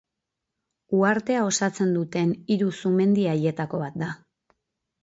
Uhartea 0.99 1.43
osatzen 1.49 1.93
duten 1.99 2.33
hiru 2.55 2.73
sumendi 2.81 3.31
handietako 3.37 3.85
bat 3.87 4.03
da. 4.07 4.15